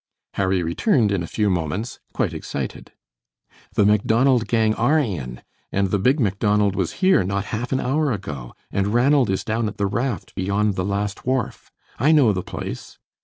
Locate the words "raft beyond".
9.85-10.73